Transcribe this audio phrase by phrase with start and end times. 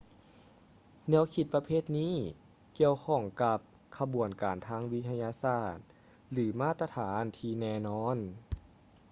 [1.09, 2.15] ແນວຄິດປະເພດນີ້
[2.77, 3.59] ກ່ຽວຂ້ອງກັບ
[3.97, 5.77] ຂະບວນການທາງວິທະຍາສາດ
[6.31, 8.17] ຫຼື ມາດຕະຖານທີ່ແນ່ນອນ